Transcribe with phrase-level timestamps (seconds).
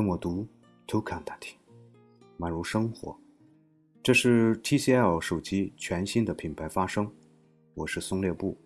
[0.00, 0.48] 跟我读
[0.86, 1.56] To Contact，
[2.38, 3.14] 宛如生活。
[4.02, 7.12] 这是 TCL 手机全新的品牌发声。
[7.74, 8.56] 我是松列布，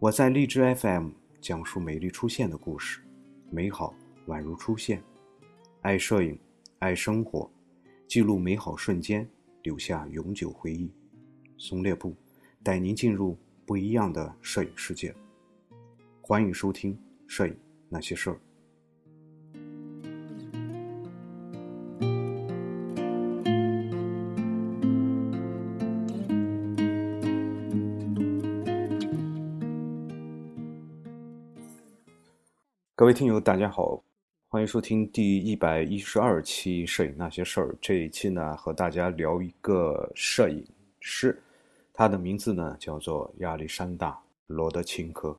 [0.00, 1.10] 我在荔枝 FM
[1.40, 3.00] 讲述美丽出现的故事，
[3.48, 3.94] 美好
[4.26, 5.00] 宛如出现。
[5.82, 6.36] 爱摄影，
[6.80, 7.48] 爱生活，
[8.08, 9.24] 记录美好瞬间，
[9.62, 10.90] 留下永久回忆。
[11.56, 12.12] 松列布
[12.64, 15.14] 带您进入不一样的摄影世界。
[16.20, 16.92] 欢迎收听
[17.28, 17.56] 《摄影
[17.88, 18.32] 那些事儿》。
[32.98, 34.02] 各位听友，大家好，
[34.48, 37.68] 欢迎收听第一百一十二期《摄影那些事儿》。
[37.78, 40.66] 这一期呢，和大家聊一个摄影
[40.98, 41.38] 师，
[41.92, 44.12] 他的名字呢叫做亚历山大·
[44.46, 45.36] 罗德钦科。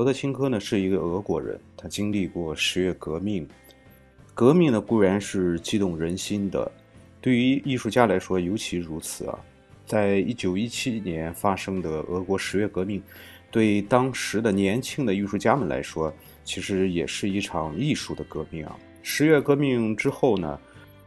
[0.00, 3.46] 罗德钦科呢是一个俄国人，他经历过十月革命。
[4.32, 6.72] 革命呢固然是激动人心的，
[7.20, 9.38] 对于艺术家来说尤其如此啊。
[9.84, 13.02] 在一九一七年发生的俄国十月革命，
[13.50, 16.10] 对当时的年轻的艺术家们来说，
[16.44, 18.74] 其实也是一场艺术的革命啊。
[19.02, 20.58] 十月革命之后呢，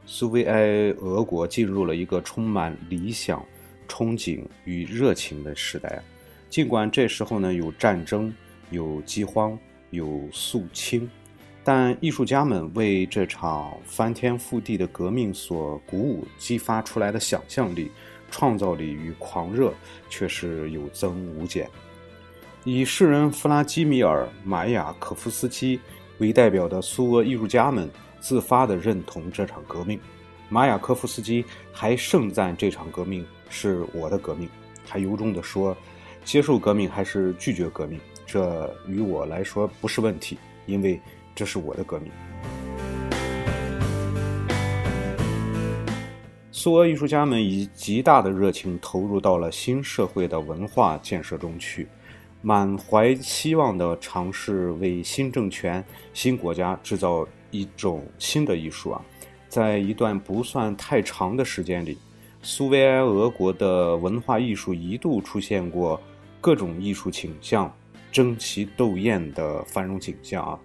[0.06, 0.68] 苏维埃
[1.02, 3.44] 俄国进入了一个充满理想、
[3.88, 6.00] 憧憬与热情的时代。
[6.48, 8.32] 尽管这时候呢有战争。
[8.74, 9.58] 有饥荒，
[9.92, 11.08] 有肃清，
[11.64, 17.92] 但艺术家们为这场翻天覆地的革命所鼓舞，激发出来的想象力、
[18.32, 19.72] 创造力与狂热
[20.10, 21.70] 却是有增无减。
[22.64, 25.80] 以诗人弗拉基米尔·马雅可夫斯基
[26.18, 27.88] 为代表的苏俄艺术家们
[28.20, 30.00] 自发地认同这场革命。
[30.50, 34.50] 马雅科夫斯基还盛赞这场革命是我的革命，
[34.86, 35.78] 还由衷地说
[36.26, 38.00] ：“接受革命还是拒绝革命？”
[38.34, 41.00] 这于我来说不是问题，因为
[41.36, 42.12] 这是我的革命。
[46.52, 51.88] 苏俄艺术家们以极大的热情投入到了新社会的文化建设中去，
[52.42, 55.86] 满怀希望的尝试为新政权、
[56.16, 59.00] 新国家制造一种新的艺术啊！
[59.48, 62.00] 在一段不算太长的时间里，
[62.42, 66.02] 苏维埃俄国的文化艺术一度出现过
[66.42, 67.72] 各种艺术倾向。
[68.14, 70.60] 争奇斗艳的繁荣景象啊，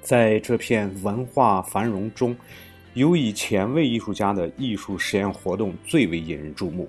[0.00, 2.34] 在这片文化繁荣中，
[2.94, 6.88] 有以前卫艺术家的艺术实验活动最为引人注目。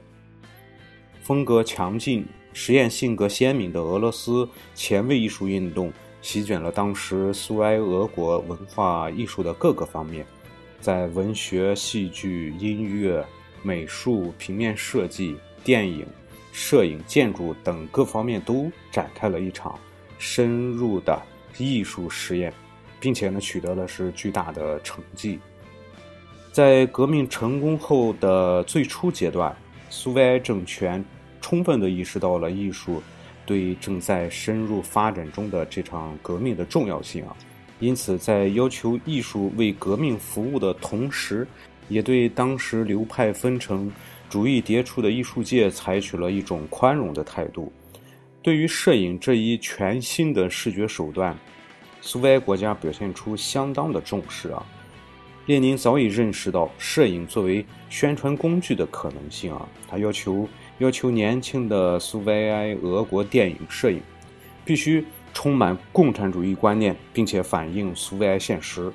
[1.21, 5.91] 风格强劲、实验性格鲜明的俄罗斯前卫艺术运动
[6.21, 10.25] 席卷了当时苏埃俄国文化艺术的各个方面，
[10.79, 13.23] 在文学、戏剧、音乐、
[13.61, 16.07] 美术、平面设计、电影。
[16.59, 19.79] 摄影、建筑等各方面都展开了一场
[20.17, 21.17] 深入的
[21.57, 22.53] 艺术实验，
[22.99, 25.39] 并且呢取得了是巨大的成绩。
[26.51, 29.55] 在革命成功后的最初阶段，
[29.89, 31.03] 苏维埃政权
[31.39, 33.01] 充分地意识到了艺术
[33.45, 37.33] 对正在深入发展中的这场革命的重要性啊，
[37.79, 41.47] 因此在要求艺术为革命服务的同时，
[41.87, 43.89] 也对当时流派纷呈。
[44.29, 47.71] 主义迭出的艺术界采取了一种宽容的态度，
[48.43, 51.35] 对于摄影这一全新的视觉手段，
[51.99, 54.63] 苏维埃国家表现出相当的重视啊。
[55.47, 60.47] 列宁早已认识到摄影作为宣传工具的可能性啊，他要求
[60.77, 63.99] 要求年轻的苏维埃俄国电影摄影
[64.63, 65.03] 必须
[65.33, 68.91] 充满共产主义观念，并且反映苏维埃现实。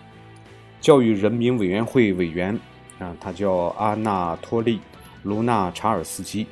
[0.81, 2.57] 教育人民委员会委员
[3.01, 4.79] 啊，他叫阿纳托利。
[5.25, 6.47] 卢纳查尔斯基，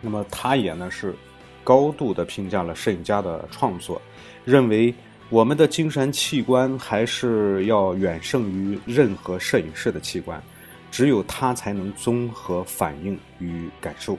[0.00, 1.14] 那么他也呢是
[1.62, 4.02] 高度的评价了摄影家的创作，
[4.44, 4.92] 认为
[5.28, 10.42] 我们的精神器官还是要远胜于任何摄影师的器官，
[10.90, 14.18] 只有它才能综合反应与感受。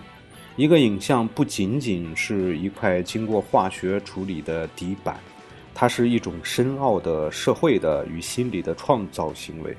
[0.55, 5.19] 一个影像不仅仅是一块经过化学处理的底板，
[5.73, 9.75] 它是一种深奥的社会的与心理的创造行为。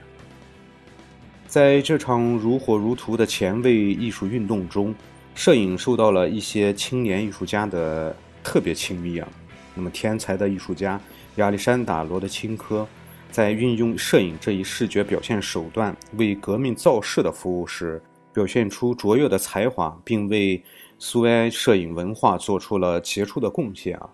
[1.46, 4.94] 在这场如火如荼的前卫艺术运动中，
[5.34, 9.28] 摄影受到了一些青年艺术家的特别亲密啊。
[9.74, 11.00] 那么，天才的艺术家
[11.36, 12.86] 亚历山大·罗德钦科
[13.30, 18.02] 在运用摄影这一视觉表现手段为革命造势的服务时，
[18.32, 20.62] 表现出卓越的才华，并为
[20.98, 24.08] 苏维埃摄影文化做出了杰出的贡献啊。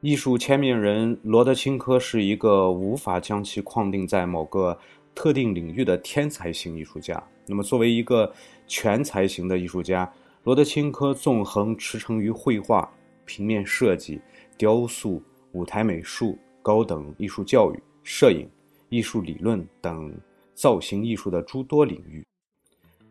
[0.00, 4.78] 艺术签名人罗德钦科是一个无法将其框定在某个
[5.18, 7.20] 特定领域的天才型艺术家。
[7.44, 8.32] 那么，作为一个
[8.68, 10.08] 全才型的艺术家，
[10.44, 12.88] 罗德钦科纵横驰骋于绘画、
[13.24, 14.20] 平面设计、
[14.56, 15.20] 雕塑、
[15.50, 18.48] 舞台美术、高等艺术教育、摄影、
[18.90, 20.16] 艺术理论等
[20.54, 22.24] 造型艺术的诸多领域，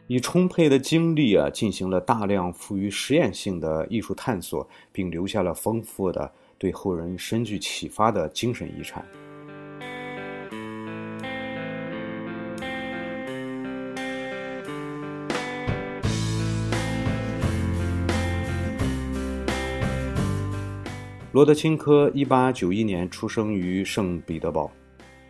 [0.08, 6.32] 以充沛的精力啊，进行了大量富于实验性的艺术探索，并留下了丰富的。
[6.58, 9.06] 对后人深具启发的精神遗产。
[21.38, 24.72] 罗德钦科一八九一年出生于圣彼得堡，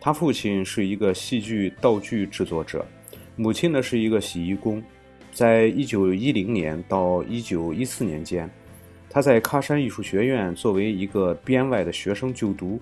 [0.00, 2.82] 他父亲是一个戏剧道具制作者，
[3.36, 4.82] 母亲呢是一个洗衣工。
[5.32, 8.48] 在一九一零年到一九一四年间。
[9.10, 12.80] 他在喀山艺术学院作为一个编外的学生就读，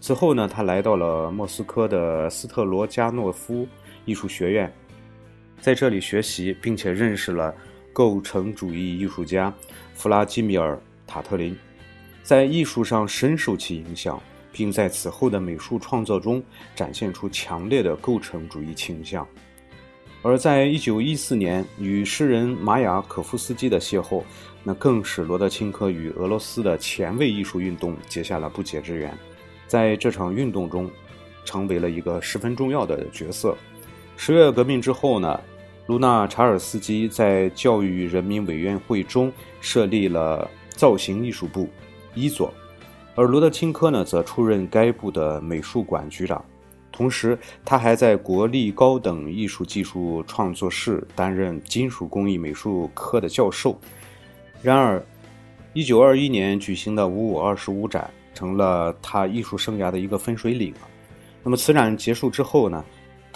[0.00, 3.68] 此后呢，他来到了莫斯科的斯特罗加诺夫
[4.06, 4.72] 艺术学院，
[5.60, 7.54] 在这里学习，并且认识了
[7.92, 9.52] 构成主义艺术家
[9.92, 10.72] 弗拉基米尔·
[11.06, 11.54] 塔特林，
[12.24, 16.42] 在艺术上深受其影响，并在此后的美术创作中
[16.74, 19.24] 展现出强烈的构成主义倾向。
[20.22, 24.22] 而在一九一四年与诗人马雅可夫斯基的邂逅，
[24.62, 29.14] 那更使罗德钦科与俄罗斯的前卫艺术运动结下了不解之缘，
[29.66, 30.90] 在这场运动中，
[31.44, 33.54] 成为了一个十分重要的角色。
[34.16, 35.38] 十月革命之后呢，
[35.88, 39.30] 卢纳查尔斯基在教育人民委员会中
[39.60, 41.68] 设立了造型艺术部
[42.14, 42.52] 一佐，
[43.14, 46.44] 而罗德钦科呢则出任该部的美术馆局长。
[46.92, 53.78] 同时，他还在国立高等艺术技术创作室担任金属工艺美术科的教授。
[54.62, 55.04] 然而
[55.74, 60.72] ，1921年举行的五五二十五展成了他艺术生涯的一个分水岭。
[61.42, 62.84] 那么，此展结束之后呢？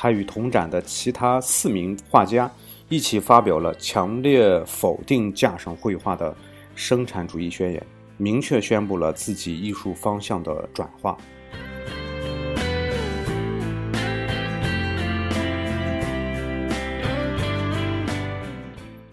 [0.00, 2.48] 他与同展的其他四名画家
[2.88, 6.32] 一起发表了强烈否定架上绘画的
[6.76, 7.86] 生产主义宣言，
[8.18, 11.16] 明确宣布了自己艺术方向的转化。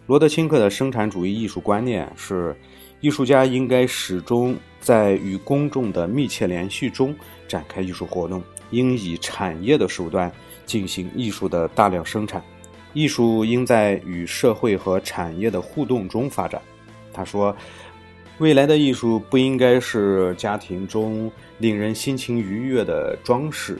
[0.07, 2.55] 罗德钦克的生产主义艺术观念是，
[2.99, 7.15] 艺术家应该始终在与公众的密切联系中
[7.47, 10.31] 展开艺术活动，应以产业的手段
[10.63, 12.43] 进行艺术的大量生产，
[12.93, 16.61] 艺术应在与社会和产业的互动中发展。
[17.11, 17.55] 他说，
[18.37, 23.79] 未来的艺术不应该是家庭中令人心情愉悦的装饰。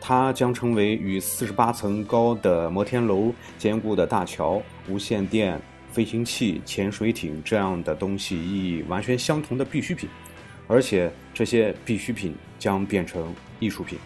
[0.00, 5.60] 它将成为与四十八层高的摩天楼、坚固的大桥、无线电、
[5.92, 10.08] 飞行器、潜水艇这样的东西意义完全相同的必需品，
[10.66, 13.98] 而且这些必需品将变成艺术品。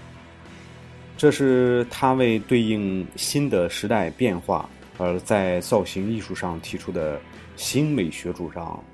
[1.16, 4.68] 这是他为对应新的时代变化
[4.98, 7.18] 而在造型艺术上提出的
[7.54, 8.84] 新美学主张。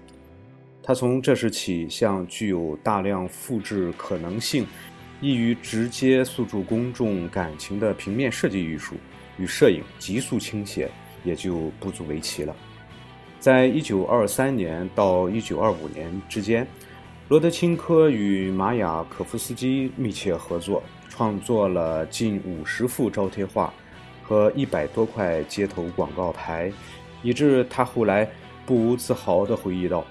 [0.83, 4.67] 他从这时起向具有大量复制可能性。
[5.21, 8.97] 易于直接诉诸公众感情的平面设计艺术
[9.39, 10.91] 与摄影急速倾斜，
[11.23, 12.53] 也就不足为奇了。
[13.39, 16.67] 在一九二三年到一九二五年之间，
[17.29, 23.73] 罗德钦科与玛雅可夫斯基密切合作，创作了近五十幅招贴画
[24.25, 26.73] 和一百多块街头广告牌，
[27.23, 28.29] 以致他后来
[28.67, 30.05] 不无自豪地回忆道：“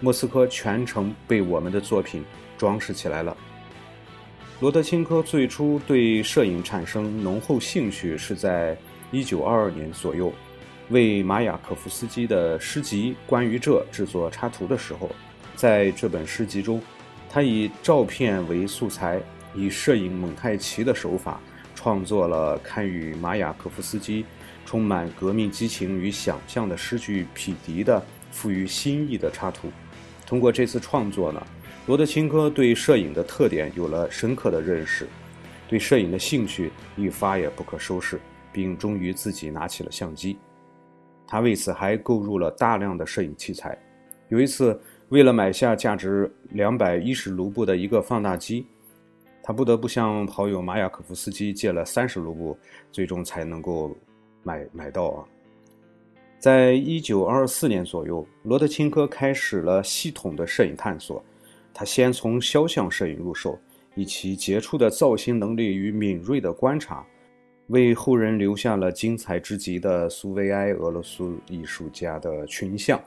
[0.00, 2.24] 莫斯科全程被我们的作品
[2.58, 3.36] 装饰起来了。”
[4.60, 8.74] 罗德钦科最初对摄影产生浓厚兴趣是在
[9.12, 10.32] 1922年左右，
[10.88, 15.10] 为马雅可夫斯基的诗集《关于这》制作插图的时候，
[15.54, 16.80] 在这本诗集中，
[17.28, 19.20] 他以照片为素材，
[19.54, 21.38] 以摄影蒙太奇的手法
[21.74, 24.24] 创作了堪与马雅可夫斯基
[24.64, 28.02] 充满革命激情与想象的诗句匹敌的
[28.36, 29.68] 赋予新意的插图。
[30.26, 31.42] 通过这次创作呢。
[31.86, 35.06] 罗德钦科对摄影的特点有了深刻的认识，
[35.68, 38.20] 对摄影的兴趣愈发也不可收拾，
[38.52, 40.36] 并终于自己拿起了相机。
[41.28, 43.78] 他为此还购入了大量的摄影器材。
[44.30, 44.76] 有一次，
[45.10, 48.66] 为了买下价值两百一十卢布的一个放大机，
[49.40, 52.58] 他不得不向好友马雅可夫斯基借了三十卢布，
[52.90, 53.96] 最终才能够
[54.42, 55.24] 买买到啊。
[56.46, 61.20] 在一九二四年左右，罗德钦科开始了系统的摄影探索。
[61.74, 63.58] 他先从肖像摄影入手，
[63.96, 67.04] 以其杰出的造型能力与敏锐的观察，
[67.66, 73.02] 为后人留下了精彩之极的苏维埃俄罗斯艺术家的群像。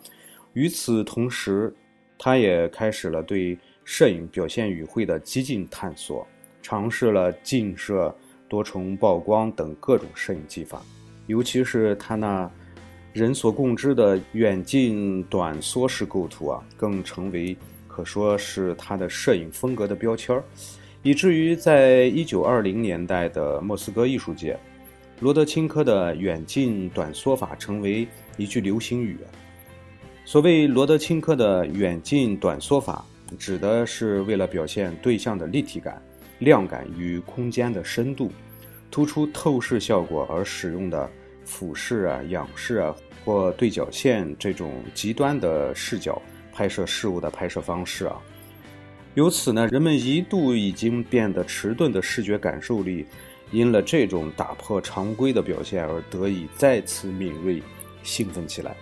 [0.51, 1.73] 与此同时，
[2.17, 6.27] 他也开始了对摄影表现语汇的激进探索，
[6.61, 8.13] 尝试了近摄、
[8.49, 10.81] 多重曝光等各种摄影技法，
[11.27, 12.51] 尤其是他那
[13.13, 17.55] 人所共知的远近短缩式构图啊，更成为
[17.87, 20.43] 可说是他的摄影风格的标签儿，
[21.03, 24.57] 以至于在一九二零年代的莫斯科艺术界，
[25.19, 29.17] 罗德钦科的远近短缩法成为一句流行语。
[30.25, 33.05] 所谓罗德钦科的远近短缩法。
[33.37, 36.01] 指的是为了表现对象的立体感、
[36.39, 38.31] 量感与空间的深度，
[38.89, 41.07] 突出透视效果而使用的
[41.49, 46.21] 俯视啊、仰视啊或对角线这种极端的视角
[46.53, 48.15] 拍摄事物的拍摄方式啊。
[49.15, 53.07] 由此呢，人们一度已经变得迟钝的视觉感受力，
[53.51, 57.61] 因了这种打破常规的表现而得以再次敏锐、
[58.03, 58.75] 兴奋起来。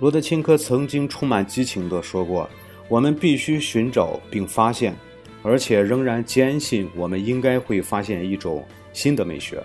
[0.00, 2.48] 罗德钦科曾经充满激情地说过
[2.88, 4.94] ：“我们必须寻找并发现，
[5.44, 9.62] 而且仍然坚信我们应该会发现一种新的美学。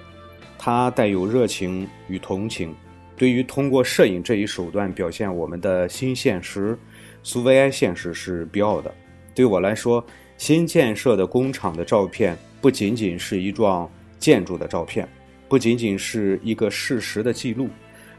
[0.58, 2.76] 它带有热情与同情，
[3.16, 6.78] 对于通过摄影这一手段表现我们的新现实——
[7.24, 8.94] 苏维埃现实是必要的。
[9.34, 10.06] 对我来说，
[10.38, 15.08] 新建设的工厂的照片不仅仅是一幢建筑的照片，
[15.48, 17.70] 不仅仅是一个事实的记录。”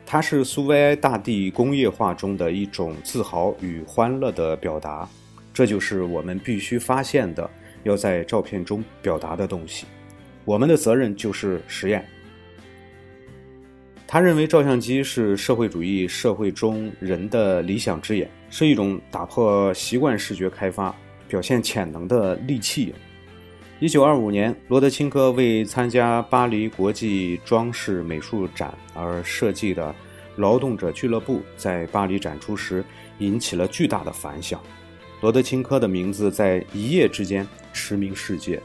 [0.07, 5.09] 它是苏维埃大地工业化中的一种自豪与欢乐的表达，
[5.61, 7.51] 这就是我们必须发现的，
[7.83, 9.85] 要在照片中表达的东西。
[10.47, 12.03] 我们的责任就是实验。
[14.07, 20.97] 他认为照相机是社会主义社会中人的理想之眼，是一种打破习惯视觉开发、
[21.29, 22.95] 表现潜能的利器。
[23.81, 29.95] 一九二五年，罗德钦科为参加巴黎国际装饰美术展而设计的
[30.37, 32.83] 劳动者俱乐部在巴黎展出时，
[33.19, 34.59] 引起了巨大的反响。
[35.21, 38.61] 罗德钦科的名字在一夜之间驰名世界。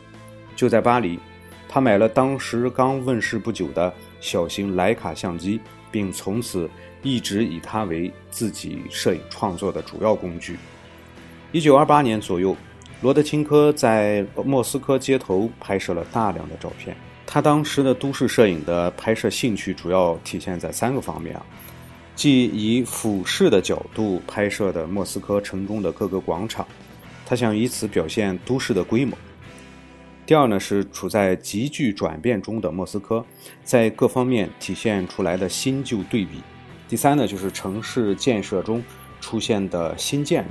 [0.56, 1.20] 就在巴黎，
[1.68, 5.60] 他买了当时刚问世不久的小型徕卡相机，
[5.92, 6.70] 并从此
[7.04, 10.58] 一直以它为自己摄影创作的主要工具。
[11.52, 12.56] 一九二八年左右。
[13.02, 16.96] 罗德钦科在莫斯科街头拍摄了大量的照片。
[17.28, 21.38] 他当时的都市摄影的拍摄兴趣主要体现在三个方面，
[22.16, 26.66] 即以俯视的角度拍摄的莫斯科城中的各个广场，
[27.26, 29.18] 他想以此表现都市的规模。
[30.26, 33.24] 第二呢是处在急剧转变中的莫斯科，
[33.64, 36.42] 在各方面体现出来的新旧对比。
[36.88, 38.82] 第三呢就是城市建设中
[39.20, 40.50] 出现的新建筑。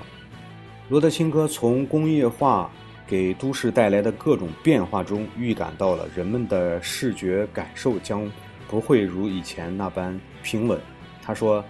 [0.91, 2.71] 罗德钦科从工业化
[3.07, 8.31] 给都市带来的各种变化中预感到了人们的视觉感受将
[8.69, 10.79] 不会如以前那般平稳。
[11.25, 11.65] 他说：“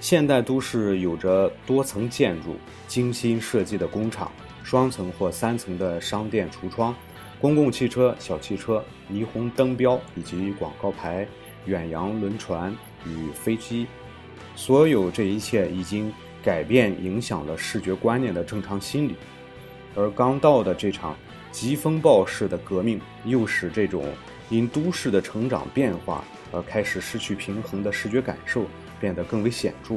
[0.00, 4.30] 现代都市有着多层建筑、精心设计的工厂、
[4.62, 6.94] 双层或三层的商店橱窗、
[7.40, 11.26] 公共汽车、小汽车、霓虹灯标以及广告牌、
[11.66, 12.74] 远洋轮船
[13.04, 13.86] 与飞机。
[14.54, 16.12] 所有这一切已经。”
[16.42, 19.14] 改变影响了视觉观念的正常心理，
[19.94, 21.14] 而刚到的这场
[21.52, 24.02] 疾风暴式的革命，又使这种
[24.48, 28.64] 因都市的成长变化而开始失去平衡的视觉感受
[29.00, 29.96] 变得更为显著。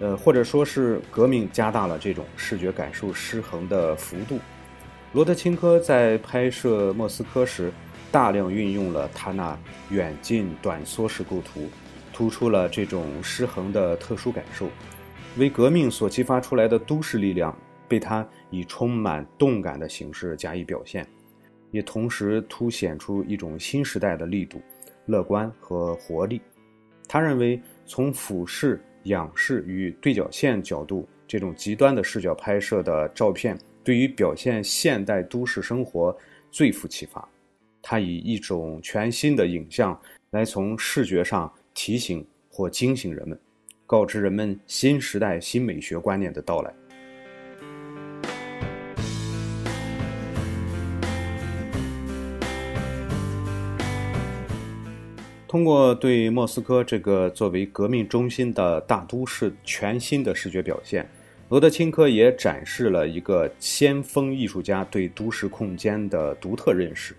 [0.00, 4.40] 呃，或者说是革命加大了这种视觉感受失衡的幅度。
[5.12, 7.70] 罗德钦科在拍摄莫斯科时，
[8.10, 9.56] 大量运用了他那
[9.90, 11.68] 远近短缩式构图，
[12.12, 14.68] 突出了这种失衡的特殊感受。
[15.36, 17.56] 为革命所激发出来的都市力量，
[17.86, 21.06] 被他以充满动感的形式加以表现，
[21.70, 24.60] 也同时凸显出一种新时代的力度、
[25.06, 26.40] 乐观和活力。
[27.06, 36.16] 他认为，从俯视、仰视与对角线角度这种极端的视角拍摄的照片，对于表现现代都市生活
[36.50, 37.28] 最富启发。
[37.80, 43.38] 他以一种全新的影像来从视觉上提醒或惊醒人们。
[43.84, 46.72] 告知人们新时代新美学观念的到来。
[55.52, 61.06] 通过对莫斯科这个作为革命中心的大都市全新的视觉表现，
[61.50, 67.14] 罗德钦科也展示了一个先锋艺术家对都市空间的独特认识。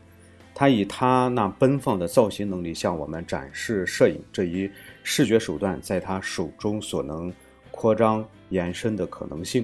[0.55, 4.67] 他以他那奔放的造型能力向我们展示摄影这一
[5.03, 7.31] 视觉手段在他手中所能
[7.69, 9.63] 扩张延伸的可能性。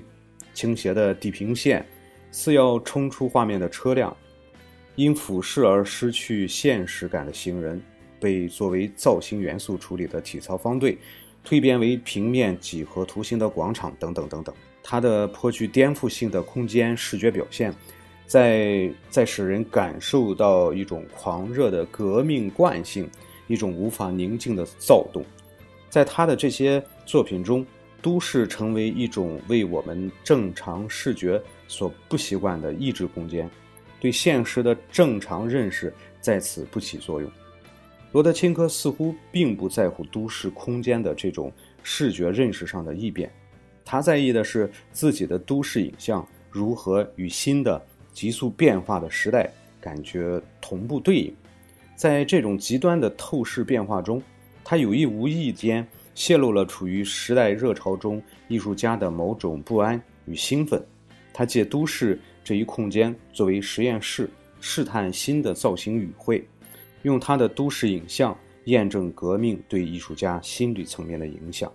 [0.54, 1.84] 倾斜的地平线，
[2.30, 4.16] 似要冲出画面的车辆，
[4.96, 7.82] 因俯视而失去现实感的行人，
[8.20, 10.98] 被作为造型元素处理的体操方队，
[11.46, 14.54] 蜕变为平面几何图形的广场等等等等。
[14.84, 17.74] 它的颇具颠覆性的空间视觉表现，
[18.26, 23.10] 在在使人感受到一种狂热的革命惯性，
[23.48, 25.24] 一种无法宁静的躁动。
[25.90, 27.66] 在他的这些作品中，
[28.02, 33.50] 都市成为一种为我们正常视觉所不习惯的意志空间，
[34.00, 37.30] 对现实的正常认识在此不起作用。
[38.12, 41.52] 罗德钦科似乎并不在乎都市空间的这种
[41.84, 43.32] 视觉认识上的异变，
[43.86, 51.36] 他在意的是自己的都市影像如何与新的急速变化的时代感觉同步对应。
[51.96, 54.22] 在这种极端的透视变化中。
[54.62, 60.80] 他有意无意间泄露了处于时代热潮中艺术家的某种不安与兴奋。
[61.34, 64.30] 他借都市这一空间作为实验室，
[64.62, 66.48] 试探新的造型语汇，
[67.04, 71.72] 用他的都市影像验证革命对艺术家心理层面的影响，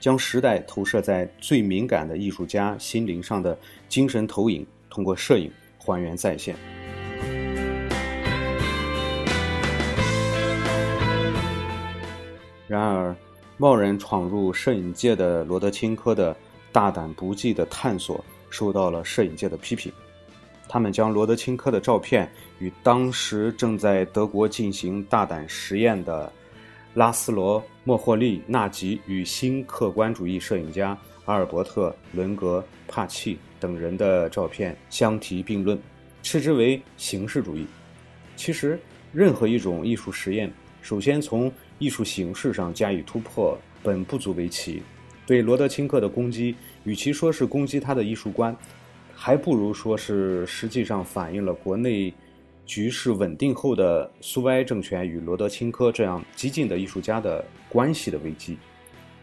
[0.00, 3.56] 将时代投射在最敏感的艺术家心灵上的
[3.88, 6.56] 精神投影，通过摄影还原再现。
[12.66, 13.14] 然而，
[13.56, 16.36] 贸然闯入摄影界的罗德钦科的
[16.72, 19.92] 大胆不羁的探索受到了摄影界的批评。
[20.68, 26.30] 他们将罗德钦科的照片与当时正在德国进行大胆实验的
[26.94, 35.78] 拉斯罗·莫霍利纳吉与新客观主义摄影家阿尔伯特·伦格帕契等人的照片相提并论，
[36.22, 37.66] 斥之为形式主义。
[38.36, 38.78] 其实，
[39.12, 44.82] 任何一种艺术实验，首先从艺术形式上加以突破，本不足为奇。
[45.26, 46.54] 对罗德钦科的攻击，
[46.84, 48.56] 与其说是攻击他的艺术观，
[49.20, 52.14] 还不如说是实际上反映了国内
[52.64, 58.56] 局势稳定后的苏维埃政权与罗德钦科这样激进的艺术家的关系的危机。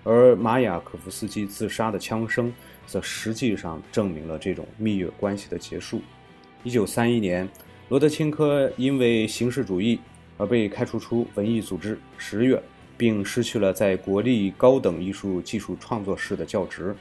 [0.04, 2.52] 而马雅可夫斯基自杀的枪声，
[2.86, 6.02] 则实际上证明了这种蜜月关系的结束。
[6.64, 7.48] 一九三一年，
[7.88, 10.00] 罗德钦科因为形式主义。
[10.38, 12.62] 而被开除出文艺组织十月，
[12.98, 16.94] 并失去了在国立高等艺术技术创作室的教职。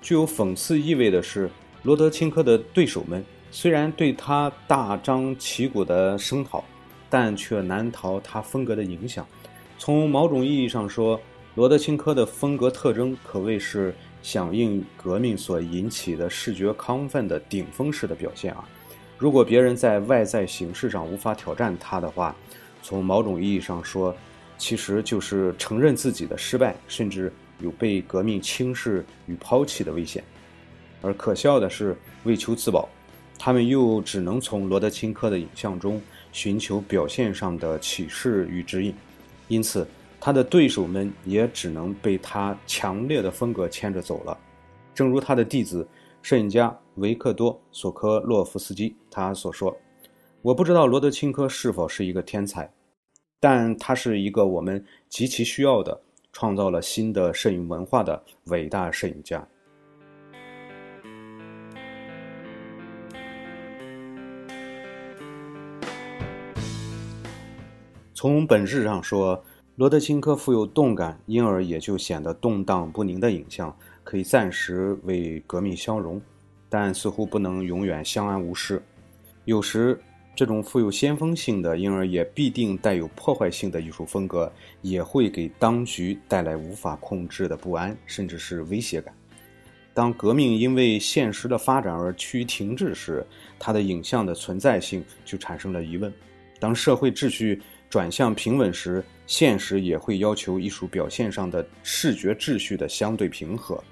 [0.00, 1.50] 具有讽刺意味的是，
[1.82, 6.64] 罗德钦科的对手们虽然对他大张旗鼓的声讨，
[7.10, 9.26] 但却难逃他风格的影响。
[9.78, 11.20] 从某种意义上说，
[11.56, 13.92] 罗德钦科的风格特征可谓是
[14.22, 18.64] 响应革命所引起的视觉亢奋的顶峰式的表现啊！
[19.18, 22.34] 如果别人在外在形式上无法挑战他的话，
[22.80, 24.14] 从某种意义上说，
[24.56, 30.22] 其实就是承认自己的失败，甚至有被革命轻视与抛弃的危险。
[31.02, 32.88] 而可笑的是，为求自保，
[33.38, 36.00] 他们又只能从罗德钦科的影像中
[36.32, 38.94] 寻求表现上的启示与指引。
[39.48, 39.86] 因此，
[40.18, 44.38] 他的对手们也只能被他强烈的风格牵着走了。
[44.94, 45.86] 正如他的弟子、
[46.22, 49.76] 摄影家维克多·索科洛夫斯基他所说。
[50.40, 52.72] 我不知道罗德钦科是否是一个天才，
[53.40, 56.00] 但他是一个我们极其需要的、
[56.32, 59.46] 创造了新的摄影文化的伟大摄影家。
[68.22, 76.22] 从本质上说，罗德钦科富有动感，因而也就显得动荡不宁的影像可以暂时为革命消融，
[76.68, 78.80] 但似乎不能永远相安无事。
[79.44, 80.00] 有时。
[80.36, 84.50] 这种富有先锋性的，因而也必定带有破坏性的艺术风格，
[84.82, 89.12] 也会给当局带来无法控制的不安，甚至是威胁感。
[89.92, 93.26] 当革命因为现实的发展而趋于停滞时，
[93.58, 96.10] 它的影像的存在性就产生了疑问。
[96.58, 97.60] 当社会秩序
[97.92, 103.84] 转向平稳时，现实也会要求艺术表现上的视觉秩序的相对平和。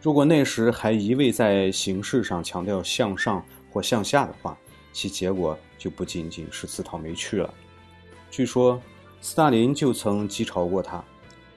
[0.00, 4.56] 如果那时还一味在形式上强调向上或向下的话，
[4.94, 7.52] 其结果就不仅仅是自讨没趣了。
[8.30, 8.80] 据说，
[9.20, 11.04] 斯大林就曾讥嘲过他：“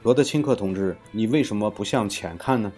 [0.03, 2.69] 罗德钦科同志，你为什么不向前看呢？”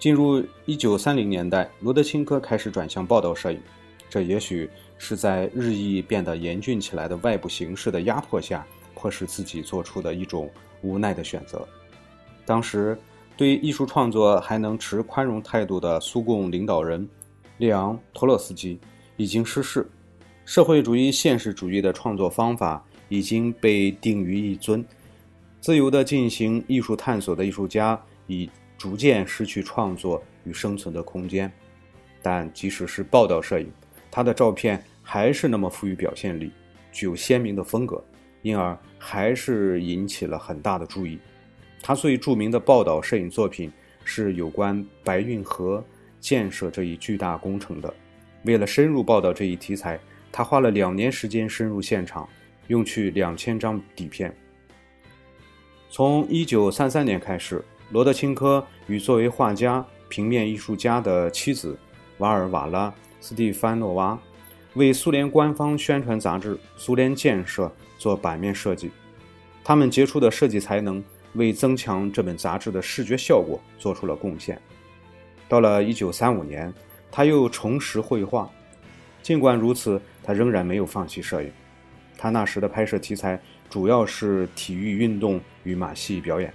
[0.00, 3.62] 进入一九三零年代，罗德钦科开始转向报道摄影，
[4.10, 10.50] 这也许是在日益变得严峻起来的外部形势的压迫下，迫使自己做出的一种
[10.82, 11.66] 无奈的选择。
[12.44, 12.98] 当时，
[13.36, 17.08] 对艺术创作还能持宽容态度的苏共领导人
[17.56, 18.78] 列昂·托洛斯基。
[19.20, 19.84] 已经失势，
[20.44, 24.84] 社会主义现实主义的创作方法已经被定于一尊，
[25.60, 31.52] 自由地进行艺术探索的艺术家已逐渐失去创作与生存的空间。
[32.22, 33.68] 但即使是报道摄影，
[34.10, 36.50] 他的照片还是那么富于表现力，
[36.92, 38.02] 具有鲜明的风格，
[38.42, 41.18] 因而还是引起了很大的注意。
[41.80, 43.70] 他最著名的报道摄影作品
[44.04, 45.82] 是有关白运河
[46.20, 47.92] 建设这一巨大工程的。
[48.44, 49.98] 为了深入报道这一题材，
[50.32, 52.28] 他花了两年时间深入现场，
[52.66, 54.34] 用去两千张底片。
[55.90, 61.78] 从一九三三年开始，罗德钦科与作为画家、平面艺术家的妻子
[62.18, 64.18] 瓦尔瓦拉·斯蒂凡诺娃，
[64.74, 67.66] 为苏联官方宣传杂志《苏联建设》
[67.98, 68.90] 做版面设计。
[69.62, 71.02] 他们杰出的设计才能
[71.34, 74.60] 为增强这本杂志的视觉效果做出了贡献。
[75.48, 76.72] 到了一九三五年。
[77.10, 78.48] 他又重拾绘画，
[79.22, 81.50] 尽管如此，他仍然没有放弃摄影。
[82.18, 86.52] 他那时的拍摄题材主要是体育运动与马戏表演。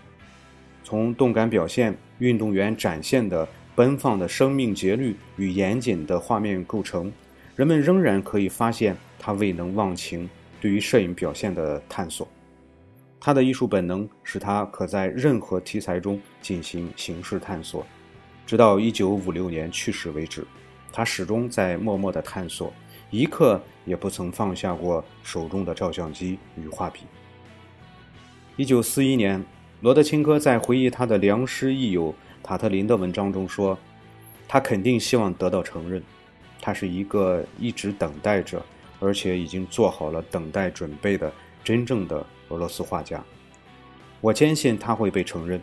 [0.84, 7.12] 从动感表现、运动员展现的奔放的生命节律与严谨的画面构成，
[7.56, 10.30] 人们仍然可以发现他未能忘情
[10.62, 12.28] 对于摄影表现的探索。
[13.20, 17.86] 他的艺术本能使他可在任何题材中进行形式探索。
[18.46, 20.46] 直到一九五六年去世为止，
[20.92, 22.72] 他始终在默默地探索，
[23.10, 27.04] 一刻也不曾放下过手中的照相机与画笔。
[28.58, 29.44] 一九四一年，
[29.80, 33.76] 罗德钦科在回忆他的良师益友塔特林的文章中说
[34.48, 36.04] ：“他肯定希望得到承认，
[36.62, 38.62] 他是一个一直等待着，
[39.00, 41.32] 而且已经做好了等待准备的
[41.64, 43.24] 真正的俄罗斯画家。
[44.22, 45.60] 我坚信他会被承认。”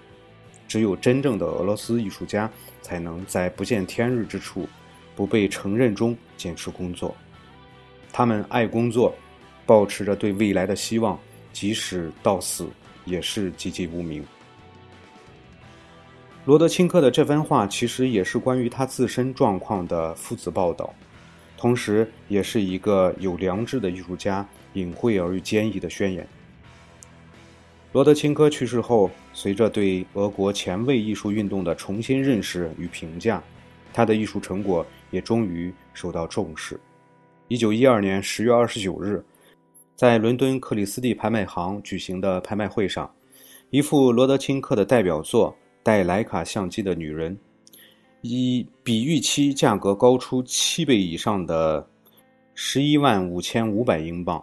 [0.67, 2.49] 只有真正的俄罗斯艺术家
[2.81, 4.69] 才能在不见天日之处、
[5.17, 7.13] 不被承认中坚持工作。
[8.13, 9.13] 他们爱工作，
[9.67, 11.19] 保持着对未来的希望，
[11.53, 12.69] 即使到死
[13.05, 14.25] 也是籍籍无名。
[16.47, 20.93] 罗德钦科的这番话其实也是关于他自身状况的父子报道，
[21.57, 26.27] 同时也是一个有良知的艺术家隐晦而又坚毅的宣言。
[27.93, 33.43] 罗德钦科去世后，随着对俄国前卫艺术运动的重新认识与评价，
[33.93, 36.81] 他的艺术成果也终于受到重视。
[37.49, 39.23] 一九一二年十月二十九日，
[39.95, 43.13] 在伦敦克里斯蒂拍卖行举行的拍卖会上，
[43.69, 45.51] 一幅罗德钦科的代表作
[45.91, 47.37] 《带徕卡相机的女人》，
[48.21, 51.85] 以比预期价格高出七倍以上的
[52.55, 54.41] 十一万五千五百英镑。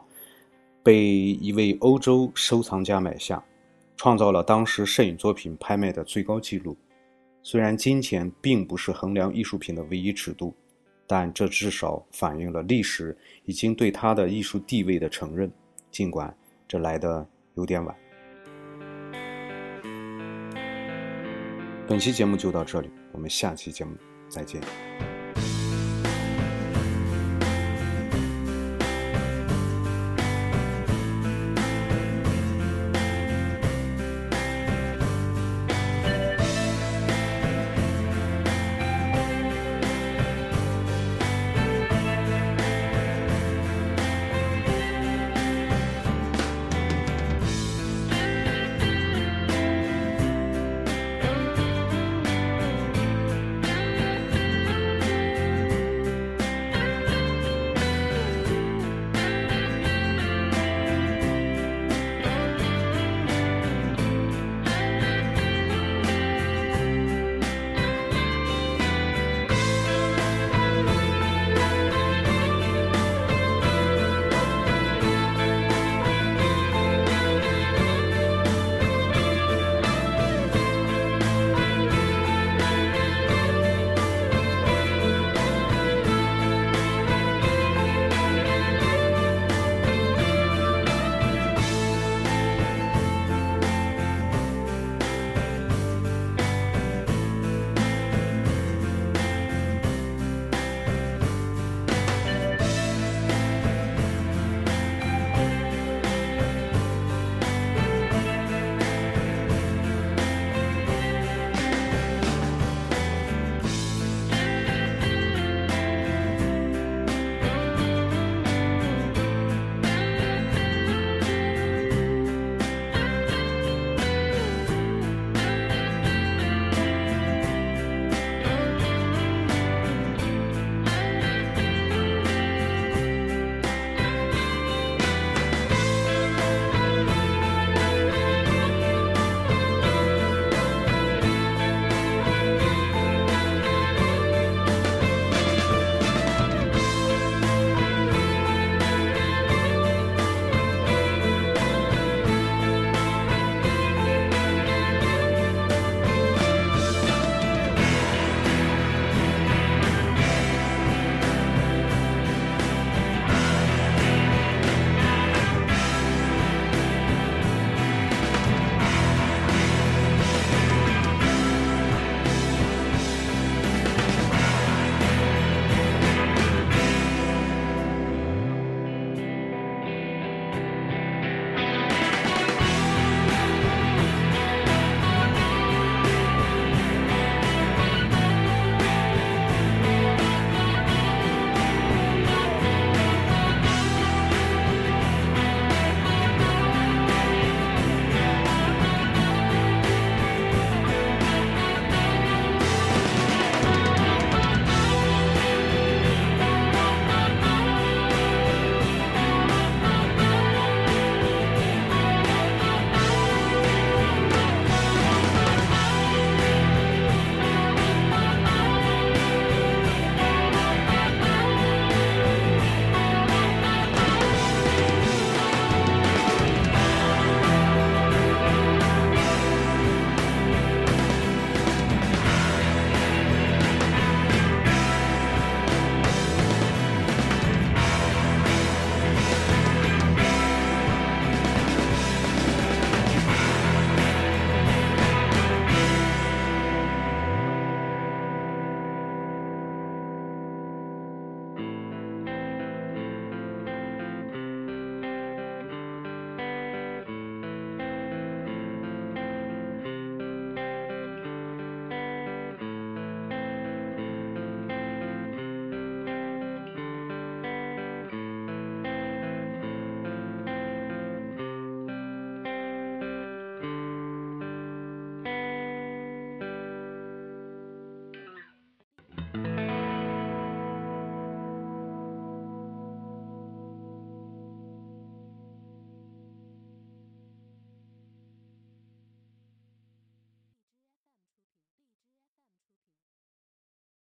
[0.84, 3.42] 被一位欧洲收藏家买下，
[3.96, 6.76] 创造了当时摄影作品拍卖的最高纪录。
[7.44, 10.54] 虽然金钱并不是衡量艺术品的唯一尺度，
[11.08, 15.50] 但这至少反映了历史已经对他的艺术地位的承认，
[15.92, 16.36] 尽管
[16.68, 17.96] 这来的有点晚。
[21.88, 23.96] 本期节目就到这里，我们下期节目
[24.30, 24.62] 再见。